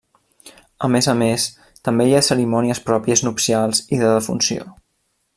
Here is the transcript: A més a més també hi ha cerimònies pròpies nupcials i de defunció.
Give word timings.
A 0.85 0.87
més 0.93 1.07
a 1.13 1.13
més 1.17 1.43
també 1.89 2.07
hi 2.11 2.15
ha 2.19 2.23
cerimònies 2.29 2.81
pròpies 2.87 3.23
nupcials 3.27 3.83
i 3.99 4.03
de 4.05 4.09
defunció. 4.15 4.67